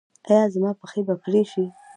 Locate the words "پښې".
0.79-1.01